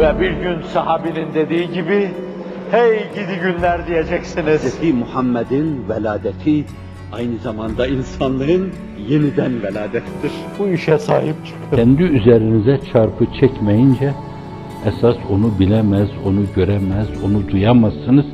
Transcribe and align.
Ve 0.00 0.20
bir 0.20 0.30
gün 0.30 0.62
sahabinin 0.62 1.34
dediği 1.34 1.72
gibi, 1.72 2.10
hey 2.70 2.98
gidi 3.14 3.40
günler 3.42 3.86
diyeceksiniz. 3.86 4.80
Hz. 4.80 4.94
Muhammed'in 4.94 5.88
veladeti 5.88 6.64
aynı 7.12 7.36
zamanda 7.36 7.86
insanlığın 7.86 8.72
yeniden 9.08 9.62
veladettir. 9.62 10.32
Bu 10.58 10.68
işe 10.68 10.98
sahip 10.98 11.34
çıkın. 11.46 11.76
Kendi 11.76 12.02
üzerinize 12.02 12.80
çarpı 12.92 13.26
çekmeyince 13.40 14.12
esas 14.86 15.16
onu 15.30 15.58
bilemez, 15.58 16.08
onu 16.26 16.40
göremez, 16.56 17.24
onu 17.24 17.48
duyamazsınız. 17.48 18.26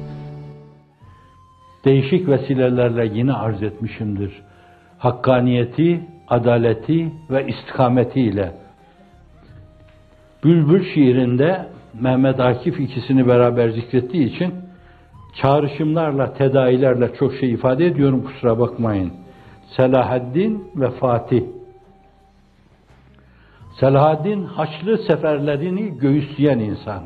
Değişik 1.85 2.29
vesilelerle 2.29 3.11
yine 3.15 3.33
arz 3.33 3.63
etmişimdir. 3.63 4.43
Hakkaniyeti, 4.99 6.01
adaleti 6.29 7.13
ve 7.31 7.47
istikametiyle. 7.47 8.66
Bülbül 10.45 10.95
şiirinde 10.95 11.69
Mehmet 12.01 12.41
Akif 12.41 12.81
ikisini 12.81 13.27
beraber 13.27 13.69
zikrettiği 13.69 14.35
için 14.35 14.55
çağrışımlarla, 15.43 16.33
tedailerle 16.33 17.15
çok 17.15 17.35
şey 17.35 17.53
ifade 17.53 17.87
ediyorum 17.87 18.25
kusura 18.25 18.59
bakmayın. 18.59 19.13
Selahaddin 19.77 20.71
ve 20.77 20.91
Fatih. 20.91 21.43
Selahaddin 23.81 24.45
Haçlı 24.45 24.99
seferlerini 24.99 25.99
göğüsleyen 25.99 26.59
insan 26.59 27.03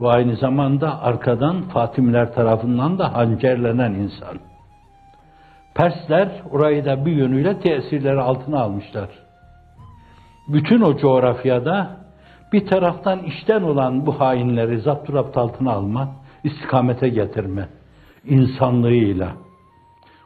ve 0.00 0.08
aynı 0.08 0.36
zamanda 0.36 1.02
arkadan 1.02 1.62
Fatimler 1.62 2.34
tarafından 2.34 2.98
da 2.98 3.14
hancerlenen 3.14 3.92
insan. 3.92 4.38
Persler 5.74 6.28
orayı 6.50 6.84
da 6.84 7.06
bir 7.06 7.12
yönüyle 7.12 7.60
tesirleri 7.60 8.20
altına 8.20 8.60
almışlar. 8.60 9.08
Bütün 10.48 10.80
o 10.80 10.96
coğrafyada 10.96 12.01
bir 12.52 12.66
taraftan 12.66 13.18
işten 13.18 13.62
olan 13.62 14.06
bu 14.06 14.20
hainleri 14.20 14.80
zapturapt 14.80 15.36
altına 15.36 15.72
alma, 15.72 16.08
istikamete 16.44 17.08
getirme, 17.08 17.68
insanlığıyla. 18.24 19.32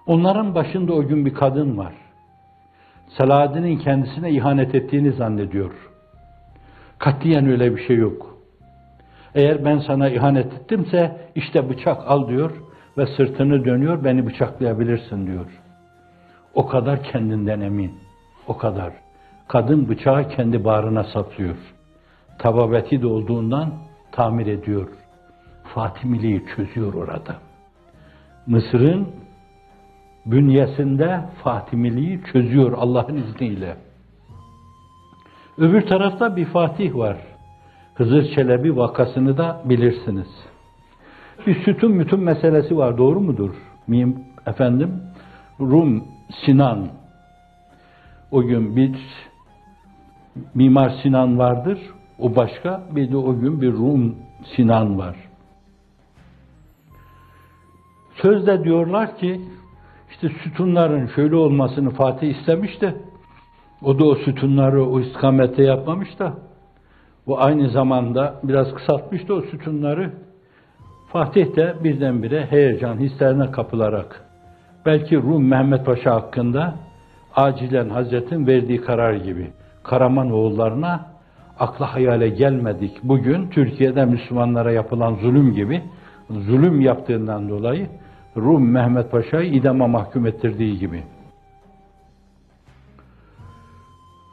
Onların 0.06 0.55
başında 0.55 0.92
o 0.92 1.03
gün 1.03 1.27
bir 1.27 1.34
kadın 1.34 1.78
var. 1.78 1.92
Selahaddin'in 3.09 3.78
kendisine 3.78 4.31
ihanet 4.31 4.75
ettiğini 4.75 5.12
zannediyor. 5.12 5.73
Katiyen 6.98 7.47
öyle 7.47 7.77
bir 7.77 7.86
şey 7.86 7.97
yok. 7.97 8.36
Eğer 9.34 9.64
ben 9.64 9.79
sana 9.79 10.08
ihanet 10.08 10.53
ettimse 10.53 11.31
işte 11.34 11.69
bıçak 11.69 12.03
al 12.06 12.29
diyor 12.29 12.51
ve 12.98 13.06
sırtını 13.06 13.64
dönüyor 13.64 14.05
beni 14.05 14.27
bıçaklayabilirsin 14.27 15.27
diyor. 15.27 15.47
O 16.55 16.67
kadar 16.67 17.03
kendinden 17.03 17.61
emin. 17.61 17.92
O 18.47 18.56
kadar. 18.56 18.92
Kadın 19.48 19.89
bıçağı 19.89 20.29
kendi 20.29 20.64
bağrına 20.64 21.05
saplıyor. 21.05 21.76
Tababeti 22.39 23.03
de 23.03 23.06
olduğundan 23.06 23.75
tamir 24.12 24.47
ediyor. 24.47 24.89
Fatimiliği 25.75 26.45
çözüyor 26.56 26.95
orada. 26.95 27.37
Mısır'ın 28.47 29.09
bünyesinde 30.27 31.25
Fatimiliği 31.42 32.20
çözüyor 32.33 32.73
Allah'ın 32.73 33.17
izniyle. 33.17 33.77
Öbür 35.59 35.87
tarafta 35.87 36.37
bir 36.37 36.45
Fatih 36.45 36.95
var. 36.95 37.17
Hızır 37.95 38.34
Çelebi 38.34 38.77
vakasını 38.77 39.39
da 39.39 39.62
bilirsiniz. 39.64 40.29
Bir 41.47 41.64
sütun 41.64 41.92
mütun 41.92 42.20
meselesi 42.20 42.77
var, 42.77 42.98
doğru 42.98 43.20
mudur? 43.20 43.55
Miyim 43.87 44.25
efendim? 44.47 45.03
Rum, 45.61 46.05
Sinan. 46.45 46.89
O 48.31 48.42
gün 48.42 48.77
bir 48.77 48.97
Mimar 50.55 50.92
Sinan 51.03 51.39
vardır, 51.39 51.79
o 52.19 52.36
başka, 52.36 52.83
bir 52.91 53.12
de 53.12 53.17
o 53.17 53.39
gün 53.39 53.61
bir 53.61 53.72
Rum 53.72 54.17
Sinan 54.56 54.98
var. 54.98 55.17
Sözde 58.23 58.64
diyorlar 58.64 59.19
ki, 59.19 59.41
işte 60.11 60.28
sütunların 60.28 61.07
şöyle 61.07 61.36
olmasını 61.36 61.91
Fatih 61.91 62.36
istemiş 62.39 62.80
de, 62.80 62.95
o 63.83 63.98
da 63.98 64.05
o 64.05 64.14
sütunları 64.14 64.86
o 64.86 65.01
istikamette 65.01 65.63
yapmamış 65.63 66.18
da, 66.18 66.35
bu 67.27 67.41
aynı 67.42 67.68
zamanda 67.70 68.41
biraz 68.42 68.74
kısaltmış 68.74 69.29
da 69.29 69.35
o 69.35 69.41
sütunları, 69.41 70.12
Fatih 71.12 71.57
de 71.57 71.74
birdenbire 71.85 72.46
heyecan 72.46 72.96
hislerine 72.96 73.51
kapılarak, 73.51 74.24
belki 74.86 75.17
Rum 75.17 75.48
Mehmet 75.48 75.86
Paşa 75.86 76.14
hakkında 76.14 76.74
acilen 77.35 77.89
Hazret'in 77.89 78.46
verdiği 78.46 78.80
karar 78.80 79.14
gibi, 79.14 79.52
Karaman 79.83 80.30
oğullarına 80.30 81.16
akla 81.58 81.94
hayale 81.94 82.28
gelmedik. 82.28 82.92
Bugün 83.02 83.48
Türkiye'de 83.48 84.05
Müslümanlara 84.05 84.72
yapılan 84.72 85.14
zulüm 85.14 85.55
gibi, 85.55 85.83
zulüm 86.30 86.80
yaptığından 86.80 87.48
dolayı 87.48 87.89
Rum 88.36 88.70
Mehmet 88.70 89.11
Paşa'yı 89.11 89.52
idama 89.52 89.86
mahkum 89.86 90.27
ettirdiği 90.27 90.78
gibi. 90.78 91.02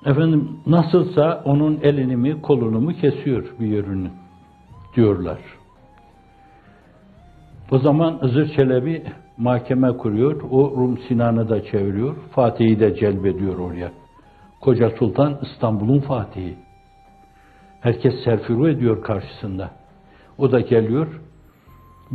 Efendim 0.06 0.50
nasılsa 0.67 1.41
onun 1.45 1.79
elini 1.84 2.16
mi 2.16 2.41
kolunu 2.41 2.81
mu 2.81 2.94
kesiyor 2.94 3.45
bir 3.59 3.67
yönünü 3.67 4.09
diyorlar. 4.95 5.40
O 7.72 7.78
zaman 7.78 8.17
Hızır 8.22 8.55
Çelebi 8.55 9.03
mahkeme 9.38 9.97
kuruyor, 9.97 10.41
o 10.51 10.72
Rum 10.78 10.97
Sinan'ı 11.07 11.50
da 11.50 11.63
çeviriyor, 11.63 12.16
Fatih'i 12.31 12.79
de 12.79 12.95
celbediyor 12.95 13.59
oraya. 13.59 13.91
Koca 14.61 14.90
Sultan 14.90 15.40
İstanbul'un 15.41 16.00
Fatihi. 16.00 16.55
Herkes 17.84 18.24
serfiru 18.24 18.70
ediyor 18.70 19.04
karşısında. 19.04 19.72
O 20.38 20.52
da 20.52 20.60
geliyor, 20.60 21.08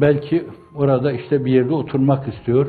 Belki 0.01 0.45
orada 0.75 1.13
işte 1.13 1.45
bir 1.45 1.53
yerde 1.53 1.75
oturmak 1.75 2.35
istiyor. 2.35 2.67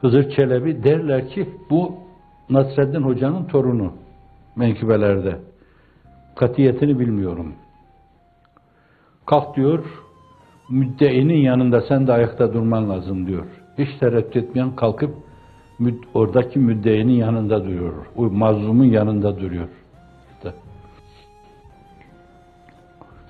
Hızır 0.00 0.30
Çelebi 0.30 0.84
derler 0.84 1.28
ki 1.28 1.48
bu 1.70 1.94
Nasreddin 2.50 3.02
Hoca'nın 3.02 3.44
torunu 3.44 3.92
menkıbelerde. 4.56 5.38
Katiyetini 6.36 6.98
bilmiyorum. 6.98 7.54
Kalk 9.26 9.56
diyor, 9.56 9.84
müddeinin 10.70 11.38
yanında 11.38 11.80
sen 11.80 12.06
de 12.06 12.12
ayakta 12.12 12.54
durman 12.54 12.90
lazım 12.90 13.26
diyor. 13.26 13.46
Hiç 13.78 13.98
tereddüt 14.00 14.36
etmeyen 14.36 14.76
kalkıp 14.76 15.14
oradaki 16.14 16.58
müddeinin 16.58 17.12
yanında 17.12 17.64
duruyor. 17.64 17.92
O 18.16 18.22
mazlumun 18.22 18.84
yanında 18.84 19.40
duruyor. 19.40 19.68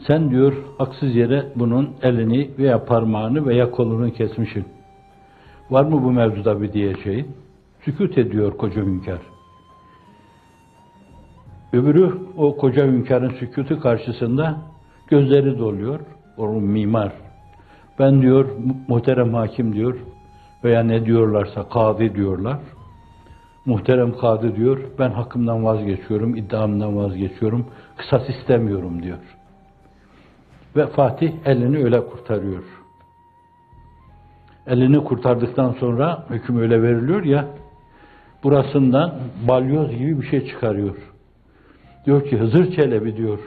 Sen 0.06 0.30
diyor 0.30 0.52
haksız 0.78 1.14
yere 1.16 1.46
bunun 1.56 1.90
elini 2.02 2.50
veya 2.58 2.84
parmağını 2.84 3.46
veya 3.46 3.70
kolunu 3.70 4.12
kesmişsin. 4.12 4.64
Var 5.70 5.84
mı 5.84 6.02
bu 6.02 6.12
mevzuda 6.12 6.62
bir 6.62 6.72
diyeceğin? 6.72 7.26
Sükut 7.84 8.18
ediyor 8.18 8.56
koca 8.56 8.82
hünkâr. 8.82 9.18
Öbürü 11.72 12.12
o 12.36 12.56
koca 12.56 12.86
hünkârın 12.86 13.30
sükutu 13.30 13.80
karşısında 13.80 14.56
gözleri 15.08 15.58
doluyor. 15.58 16.00
Onun 16.36 16.64
mimar. 16.64 17.12
Ben 17.98 18.22
diyor 18.22 18.46
muhterem 18.88 19.34
hakim 19.34 19.72
diyor 19.72 19.98
veya 20.64 20.82
ne 20.82 21.06
diyorlarsa 21.06 21.68
kadı 21.68 22.14
diyorlar. 22.14 22.58
Muhterem 23.66 24.18
kadı 24.18 24.56
diyor 24.56 24.78
ben 24.98 25.10
hakkımdan 25.10 25.64
vazgeçiyorum, 25.64 26.36
iddiamdan 26.36 26.96
vazgeçiyorum, 26.96 27.66
kısas 27.96 28.28
istemiyorum 28.28 29.02
diyor. 29.02 29.18
Ve 30.76 30.86
Fatih 30.86 31.32
elini 31.44 31.84
öyle 31.84 32.06
kurtarıyor. 32.06 32.62
Elini 34.66 35.04
kurtardıktan 35.04 35.72
sonra 35.72 36.26
hüküm 36.30 36.58
öyle 36.58 36.82
veriliyor 36.82 37.24
ya, 37.24 37.46
burasından 38.44 39.14
balyoz 39.48 39.90
gibi 39.90 40.20
bir 40.20 40.26
şey 40.26 40.46
çıkarıyor. 40.46 40.96
Diyor 42.06 42.24
ki 42.24 42.38
Hızır 42.38 42.72
Çelebi 42.72 43.16
diyor, 43.16 43.38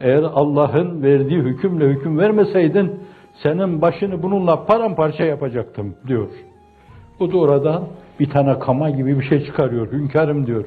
eğer 0.00 0.22
Allah'ın 0.22 1.02
verdiği 1.02 1.38
hükümle 1.38 1.88
hüküm 1.88 2.18
vermeseydin, 2.18 3.00
senin 3.42 3.82
başını 3.82 4.22
bununla 4.22 4.64
paramparça 4.64 5.24
yapacaktım 5.24 5.94
diyor. 6.06 6.28
Bu 7.20 7.32
da 7.32 7.38
oradan 7.38 7.84
bir 8.20 8.30
tane 8.30 8.58
kama 8.58 8.90
gibi 8.90 9.20
bir 9.20 9.24
şey 9.24 9.46
çıkarıyor. 9.46 9.92
Hünkârım 9.92 10.46
diyor 10.46 10.64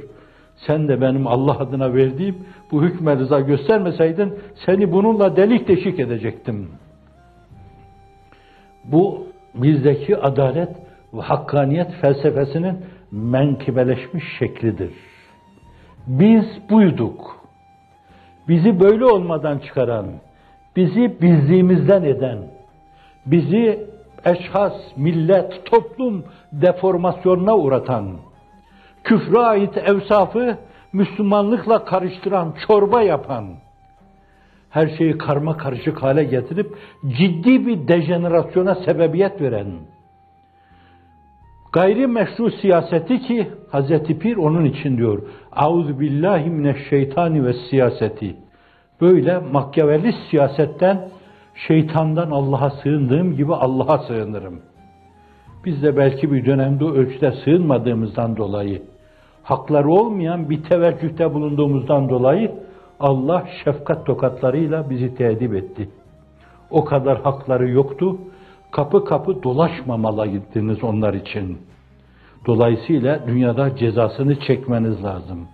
sen 0.57 0.87
de 0.87 1.01
benim 1.01 1.27
Allah 1.27 1.59
adına 1.59 1.93
verdiğim 1.93 2.35
bu 2.71 2.83
hükme 2.83 3.15
rıza 3.15 3.39
göstermeseydin 3.39 4.33
seni 4.65 4.91
bununla 4.91 5.35
delik 5.35 5.67
deşik 5.67 5.99
edecektim. 5.99 6.69
Bu 8.83 9.27
bizdeki 9.55 10.17
adalet 10.17 10.69
ve 11.13 11.21
hakkaniyet 11.21 11.91
felsefesinin 12.01 12.77
menkibeleşmiş 13.11 14.23
şeklidir. 14.39 14.91
Biz 16.07 16.45
buyduk. 16.69 17.37
Bizi 18.47 18.79
böyle 18.79 19.05
olmadan 19.05 19.59
çıkaran, 19.59 20.05
bizi 20.75 21.21
bizliğimizden 21.21 22.03
eden, 22.03 22.37
bizi 23.25 23.87
eşhas, 24.25 24.73
millet, 24.97 25.65
toplum 25.65 26.23
deformasyonuna 26.51 27.57
uğratan, 27.57 28.17
küfre 29.07 29.39
ait 29.39 29.77
evsafı 29.77 30.57
Müslümanlıkla 30.93 31.85
karıştıran, 31.85 32.53
çorba 32.67 33.01
yapan, 33.01 33.45
her 34.69 34.87
şeyi 34.97 35.17
karma 35.17 35.57
karışık 35.57 36.03
hale 36.03 36.23
getirip 36.23 36.77
ciddi 37.17 37.67
bir 37.67 37.87
dejenerasyona 37.87 38.75
sebebiyet 38.75 39.41
veren, 39.41 39.67
gayri 41.73 42.07
meşru 42.07 42.51
siyaseti 42.51 43.19
ki 43.19 43.47
Hazreti 43.71 44.19
Pir 44.19 44.37
onun 44.37 44.65
için 44.65 44.97
diyor. 44.97 45.21
Auzu 45.51 45.99
billahi 45.99 46.49
mineşşeytani 46.49 47.45
ve 47.45 47.53
siyaseti. 47.53 48.35
Böyle 49.01 49.37
makyavelli 49.37 50.13
siyasetten, 50.29 51.09
şeytandan 51.67 52.31
Allah'a 52.31 52.69
sığındığım 52.69 53.35
gibi 53.35 53.53
Allah'a 53.53 53.97
sığınırım. 53.97 54.61
Biz 55.65 55.83
de 55.83 55.97
belki 55.97 56.31
bir 56.31 56.45
dönemde 56.45 56.85
ölçüde 56.85 57.31
sığınmadığımızdan 57.31 58.37
dolayı, 58.37 58.81
hakları 59.46 59.90
olmayan 59.90 60.50
bir 60.50 60.62
teveccühte 60.62 61.34
bulunduğumuzdan 61.34 62.08
dolayı 62.08 62.52
Allah 63.00 63.44
şefkat 63.64 64.06
tokatlarıyla 64.06 64.90
bizi 64.90 65.14
teedip 65.14 65.54
etti. 65.54 65.88
O 66.70 66.84
kadar 66.84 67.22
hakları 67.22 67.68
yoktu. 67.68 68.18
Kapı 68.70 69.04
kapı 69.04 69.42
dolaşmamalıydınız 69.42 70.84
onlar 70.84 71.14
için. 71.14 71.58
Dolayısıyla 72.46 73.26
dünyada 73.26 73.76
cezasını 73.76 74.40
çekmeniz 74.40 75.04
lazım. 75.04 75.48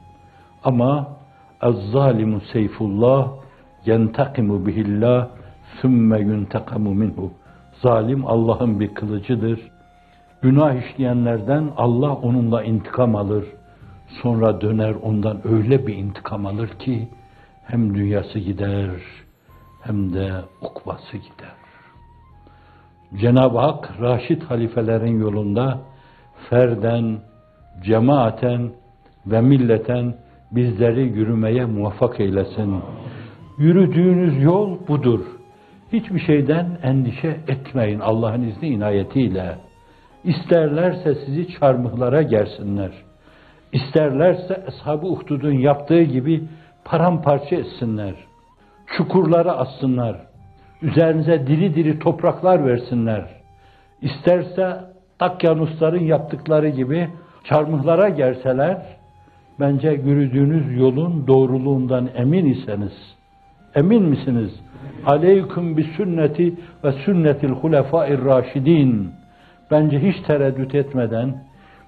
Ama 0.64 1.08
اَزْظَالِمُ 1.60 2.40
seyfullah 2.52 3.28
يَنْتَقِمُ 3.87 4.66
bihillah 4.66 5.28
ثُمَّ 5.82 6.10
يُنْتَقَمُ 6.19 6.94
minhu. 6.94 7.31
Zalim 7.82 8.26
Allah'ın 8.26 8.81
bir 8.81 8.94
kılıcıdır. 8.94 9.60
Günah 10.43 10.75
işleyenlerden 10.75 11.70
Allah 11.76 12.14
onunla 12.14 12.62
intikam 12.62 13.16
alır. 13.16 13.44
Sonra 14.21 14.62
döner 14.62 14.95
ondan 15.04 15.48
öyle 15.48 15.88
bir 15.88 15.95
intikam 15.95 16.45
alır 16.45 16.69
ki 16.69 17.07
hem 17.68 17.95
dünyası 17.95 18.39
gider 18.39 18.89
hem 19.81 20.13
de 20.13 20.31
ukbası 20.62 21.18
gider. 21.18 21.54
Cenab-ı 23.21 23.60
Hak 23.60 24.01
Raşid 24.01 24.42
halifelerin 24.42 25.19
yolunda 25.19 25.80
ferden, 26.50 27.19
cemaaten 27.83 28.71
ve 29.25 29.42
milleten 29.42 30.16
bizleri 30.51 31.01
yürümeye 31.01 31.66
muvaffak 31.66 32.19
eylesin. 32.19 32.81
Yürüdüğünüz 33.57 34.44
yol 34.44 34.88
budur. 34.88 35.19
Hiçbir 35.94 36.19
şeyden 36.19 36.77
endişe 36.83 37.38
etmeyin 37.48 38.00
Allah'ın 38.00 38.42
izni 38.42 38.68
inayetiyle. 38.68 39.56
İsterlerse 40.24 41.16
sizi 41.25 41.48
çarmıhlara 41.59 42.21
gersinler. 42.21 42.92
İsterlerse 43.73 44.63
Ashab-ı 44.67 45.07
Uhdud'un 45.07 45.51
yaptığı 45.51 46.03
gibi 46.03 46.43
paramparça 46.85 47.55
etsinler. 47.55 48.13
Çukurlara 48.97 49.51
assınlar. 49.51 50.15
Üzerinize 50.81 51.47
diri 51.47 51.75
diri 51.75 51.99
topraklar 51.99 52.65
versinler. 52.65 53.25
İsterse 54.01 54.93
Takyanusların 55.19 56.03
yaptıkları 56.03 56.69
gibi 56.69 57.09
çarmıhlara 57.43 58.09
gerseler, 58.09 58.77
bence 59.59 59.89
yürüdüğünüz 59.89 60.77
yolun 60.77 61.27
doğruluğundan 61.27 62.09
emin 62.15 62.45
iseniz, 62.45 63.15
emin 63.75 64.03
misiniz? 64.03 64.51
Aleyküm 65.05 65.77
bi 65.77 65.83
sünneti 65.83 66.53
ve 66.83 66.91
sünnetil 66.91 67.49
hulefâir 67.49 68.25
raşidin. 68.25 69.11
Bence 69.71 69.99
hiç 69.99 70.21
tereddüt 70.27 70.75
etmeden, 70.75 71.43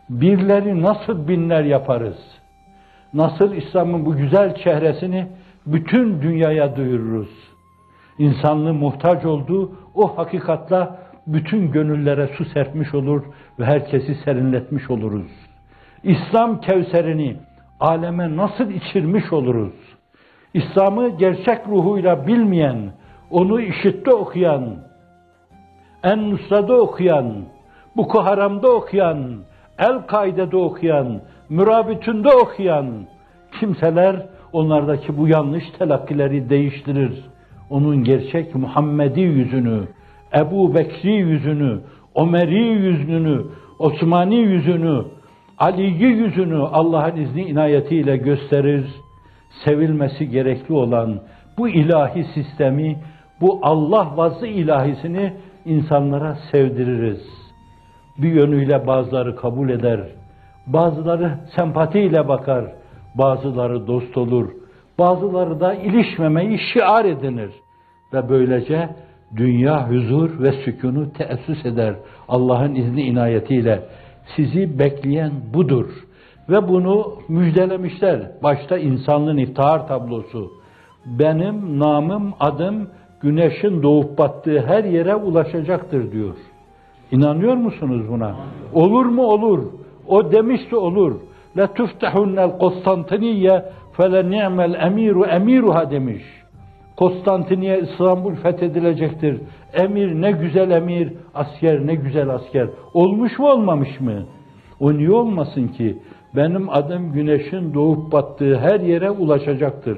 birleri 0.10 0.81
nasıl 0.81 1.28
binler 1.28 1.63
yaparız? 1.63 2.18
Nasıl 3.13 3.54
İslam'ın 3.54 4.06
bu 4.06 4.16
güzel 4.16 4.56
çehresini 4.56 5.28
bütün 5.66 6.22
dünyaya 6.22 6.75
duyururuz? 6.75 7.30
İnsanlığın 8.19 8.75
muhtaç 8.75 9.25
olduğu 9.25 9.72
o 9.96 10.18
hakikatla 10.18 11.00
bütün 11.28 11.72
gönüllere 11.72 12.28
su 12.38 12.46
serpmiş 12.46 12.94
olur 12.94 13.24
ve 13.60 13.66
herkesi 13.66 14.16
serinletmiş 14.16 14.90
oluruz. 14.90 15.31
İslam 16.04 16.62
kevserini 16.62 17.38
aleme 17.80 18.36
nasıl 18.36 18.72
içirmiş 18.72 19.34
oluruz? 19.34 19.74
İslam'ı 20.54 21.10
gerçek 21.10 21.68
ruhuyla 21.68 22.28
bilmeyen, 22.28 22.92
onu 23.30 23.62
işitte 23.62 24.13
okuyan, 24.13 24.75
en 26.04 26.31
Nusra'da 26.31 26.81
okuyan, 26.81 27.46
Boko 27.98 28.25
Haram'da 28.25 28.72
okuyan, 28.72 29.36
El-Kaide'de 29.80 30.57
okuyan, 30.57 31.22
Mürabitünde 31.50 32.30
okuyan 32.30 32.86
kimseler 33.60 34.16
onlardaki 34.54 35.18
bu 35.18 35.27
yanlış 35.27 35.63
telakkileri 35.80 36.50
değiştirir. 36.50 37.24
Onun 37.69 38.04
gerçek 38.04 38.56
Muhammedi 38.56 39.22
yüzünü, 39.22 39.81
Ebu 40.36 40.75
Bekri 40.75 41.12
yüzünü, 41.12 41.80
Ömeri 42.16 42.63
yüzünü, 42.63 43.45
Osmani 43.80 44.36
yüzünü, 44.36 45.04
Ali'yi 45.57 46.04
yüzünü 46.04 46.57
Allah'ın 46.57 47.16
izni 47.16 47.42
inayetiyle 47.42 48.18
gösterir. 48.18 48.86
Sevilmesi 49.66 50.30
gerekli 50.30 50.74
olan 50.74 51.19
bu 51.57 51.69
ilahi 51.69 52.24
sistemi, 52.24 52.98
bu 53.42 53.60
Allah 53.62 54.18
vazı 54.18 54.48
ilahisini 54.48 55.33
insanlara 55.66 56.38
sevdiririz. 56.51 57.44
Bir 58.17 58.33
yönüyle 58.33 58.88
bazıları 58.88 59.35
kabul 59.35 59.69
eder, 59.69 60.00
bazıları 60.67 61.39
sempatiyle 61.56 62.27
bakar, 62.27 62.65
bazıları 63.15 63.88
dost 63.88 64.17
olur, 64.17 64.50
bazıları 65.00 65.59
da 65.59 65.73
ilişmemeyi 65.73 66.59
şiar 66.73 67.06
edinir 67.06 67.51
ve 68.13 68.29
böylece 68.29 68.89
dünya 69.35 69.89
huzur 69.89 70.44
ve 70.44 70.51
sükunu 70.51 71.13
teessüs 71.13 71.65
eder 71.65 71.95
Allah'ın 72.27 72.75
izni 72.75 73.01
inayetiyle. 73.01 73.81
Sizi 74.35 74.79
bekleyen 74.79 75.31
budur. 75.53 75.89
Ve 76.50 76.68
bunu 76.68 77.13
müjdelemişler. 77.29 78.31
Başta 78.44 78.77
insanlığın 78.77 79.38
iftihar 79.38 79.88
tablosu. 79.88 80.51
Benim 81.06 81.79
namım, 81.79 82.33
adım 82.39 82.88
güneşin 83.21 83.83
doğup 83.83 84.18
battığı 84.18 84.61
her 84.61 84.83
yere 84.83 85.15
ulaşacaktır 85.15 86.11
diyor. 86.11 86.35
İnanıyor 87.12 87.56
musunuz 87.56 88.02
buna? 88.10 88.36
Olur 88.74 89.06
mu 89.06 89.24
olur. 89.24 89.63
O 90.07 90.31
demişse 90.31 90.75
olur. 90.75 91.16
La 91.57 91.74
tuftahunnel 91.74 92.57
Konstantiniye 92.57 93.66
fele 93.98 94.30
ni'mel 94.30 94.74
emiru 94.74 95.25
emiruha 95.25 95.92
demiş. 95.92 96.24
Konstantiniye 96.98 97.81
İstanbul 97.81 98.36
fethedilecektir. 98.36 99.42
Emir 99.74 100.21
ne 100.21 100.31
güzel 100.31 100.71
emir, 100.71 101.14
asker 101.35 101.88
ne 101.88 101.95
güzel 101.95 102.30
asker. 102.30 102.68
Olmuş 102.94 103.40
mu 103.40 103.50
olmamış 103.50 104.00
mı? 104.00 104.26
O 104.80 104.94
niye 104.94 105.12
olmasın 105.12 105.68
ki? 105.68 105.97
Benim 106.35 106.69
adım 106.69 107.12
güneşin 107.12 107.74
doğup 107.74 108.12
battığı 108.12 108.57
her 108.57 108.80
yere 108.80 109.12
ulaşacaktır. 109.12 109.97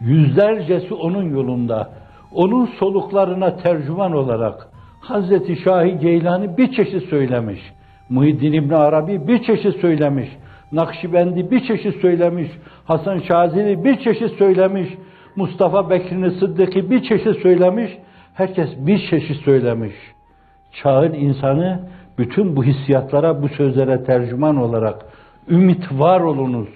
Yüzlercesi 0.00 0.94
onun 0.94 1.30
yolunda, 1.30 1.90
onun 2.34 2.66
soluklarına 2.66 3.56
tercüman 3.56 4.12
olarak 4.12 4.68
Hazreti 5.00 5.56
Şahi 5.56 5.98
Geylani 5.98 6.56
bir 6.56 6.72
çeşit 6.72 7.08
söylemiş. 7.08 7.60
Muhiddin 8.08 8.52
İbn 8.52 8.74
Arabi 8.74 9.28
bir 9.28 9.42
çeşit 9.42 9.80
söylemiş. 9.80 10.28
Nakşibendi 10.72 11.50
bir 11.50 11.60
çeşit 11.60 12.00
söylemiş. 12.00 12.48
Hasan 12.84 13.18
Şazili 13.18 13.84
bir 13.84 13.98
çeşit 13.98 14.38
söylemiş. 14.38 14.88
Mustafa 15.36 15.90
Bekir'in 15.90 16.30
Sıddık'ı 16.30 16.90
bir 16.90 17.02
çeşit 17.02 17.42
söylemiş, 17.42 17.90
herkes 18.34 18.68
bir 18.78 19.08
çeşit 19.10 19.36
söylemiş. 19.36 19.94
Çağın 20.82 21.12
insanı 21.12 21.80
bütün 22.18 22.56
bu 22.56 22.64
hissiyatlara, 22.64 23.42
bu 23.42 23.48
sözlere 23.48 24.04
tercüman 24.04 24.56
olarak 24.56 25.06
ümit 25.48 25.92
var 25.92 26.20
olunuz. 26.20 26.68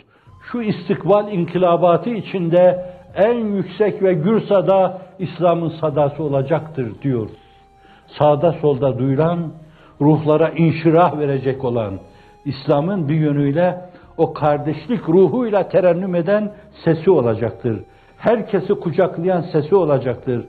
Şu 0.52 0.62
istikbal 0.62 1.32
inkılabatı 1.32 2.10
içinde 2.10 2.86
en 3.14 3.34
yüksek 3.34 4.02
ve 4.02 4.14
gürsada 4.14 4.98
İslam'ın 5.18 5.72
sadası 5.80 6.22
olacaktır 6.22 6.92
diyor. 7.02 7.28
Sağda 8.18 8.52
solda 8.52 8.98
duyulan, 8.98 9.52
ruhlara 10.00 10.48
inşirah 10.48 11.18
verecek 11.18 11.64
olan, 11.64 11.98
İslam'ın 12.44 13.08
bir 13.08 13.14
yönüyle 13.14 13.80
o 14.16 14.32
kardeşlik 14.32 15.08
ruhuyla 15.08 15.68
terennüm 15.68 16.14
eden 16.14 16.52
sesi 16.84 17.10
olacaktır 17.10 17.84
herkesi 18.22 18.74
kucaklayan 18.74 19.40
sesi 19.40 19.74
olacaktır. 19.74 20.44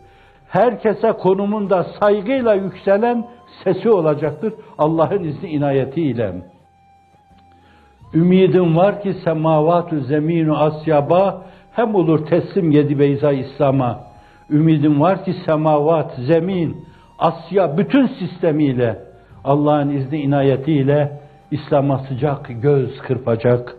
Herkese 0.47 1.11
konumunda 1.11 1.85
saygıyla 1.99 2.53
yükselen 2.53 3.27
sesi 3.63 3.89
olacaktır. 3.89 4.53
Allah'ın 4.77 5.23
izni 5.23 5.49
inayetiyle. 5.49 6.33
Ümidim 8.13 8.77
var 8.77 9.01
ki 9.01 9.13
semavatü 9.23 10.03
zeminu 10.03 10.57
asyaba 10.57 11.41
hem 11.71 11.95
olur 11.95 12.25
teslim 12.25 12.71
yedi 12.71 12.99
beyza 12.99 13.31
İslam'a. 13.31 13.99
Ümidim 14.49 15.01
var 15.01 15.25
ki 15.25 15.35
semavat, 15.45 16.15
zemin, 16.15 16.85
Asya 17.23 17.77
bütün 17.77 18.07
sistemiyle 18.07 18.99
Allah'ın 19.43 19.89
izni 19.89 20.21
inayetiyle 20.21 21.19
İslam'a 21.51 21.97
sıcak 21.97 22.49
göz 22.61 22.99
kırpacak. 22.99 23.75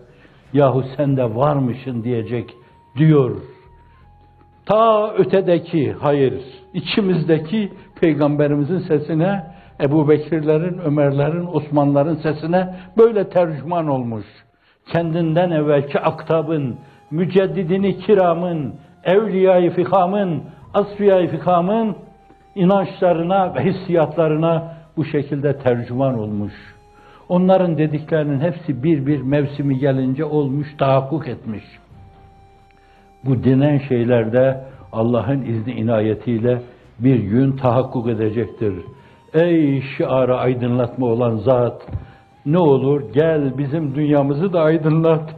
Yahu 0.53 0.85
sen 0.97 1.17
de 1.17 1.35
varmışın 1.35 2.05
diyecek 2.05 2.51
diyor 2.97 3.37
Ta 4.67 5.13
ötedeki, 5.13 5.93
hayır, 5.93 6.35
içimizdeki 6.75 7.73
peygamberimizin 8.01 8.79
sesine, 8.79 9.43
Ebu 9.81 10.09
Bekirlerin, 10.09 10.79
Ömerlerin, 10.79 11.47
Osmanların 11.47 12.15
sesine 12.15 12.75
böyle 12.99 13.29
tercüman 13.29 13.89
olmuş. 13.89 14.25
Kendinden 14.93 15.51
evvelki 15.51 16.01
aktabın, 16.01 16.79
müceddidini 17.11 17.99
kiramın, 17.99 18.75
evliyayı 19.05 19.71
fikamın, 19.71 20.43
asfiyayı 20.75 21.29
fikamın 21.29 21.97
inançlarına 22.55 23.55
ve 23.55 23.65
hissiyatlarına 23.65 24.75
bu 24.97 25.05
şekilde 25.05 25.59
tercüman 25.59 26.19
olmuş. 26.19 26.53
Onların 27.29 27.79
dediklerinin 27.79 28.41
hepsi 28.41 28.83
bir 28.83 29.07
bir 29.07 29.23
mevsimi 29.23 29.79
gelince 29.79 30.25
olmuş, 30.25 30.77
tahakkuk 30.79 31.29
etmiş. 31.29 31.65
Bu 33.25 33.45
denen 33.45 33.79
şeylerde 33.79 34.65
Allah'ın 34.93 35.43
izni 35.43 35.73
inayetiyle 35.73 36.63
bir 36.99 37.17
gün 37.17 37.53
tahakkuk 37.53 38.09
edecektir. 38.09 38.75
Ey 39.35 39.83
şiara 39.97 40.39
aydınlatma 40.39 41.07
olan 41.07 41.37
zat, 41.37 41.83
ne 42.47 42.59
olur 42.59 43.13
gel 43.13 43.59
bizim 43.59 43.95
dünyamızı 43.95 44.53
da 44.53 44.61
aydınlat. 44.61 45.35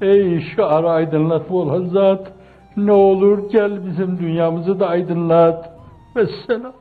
Ey 0.00 0.40
şiara 0.40 0.90
aydınlatma 0.90 1.56
olan 1.56 1.84
zat, 1.84 2.32
ne 2.76 2.92
olur 2.92 3.50
gel 3.50 3.86
bizim 3.86 4.18
dünyamızı 4.18 4.80
da 4.80 4.88
aydınlat. 4.88 5.73
السلام 6.16 6.72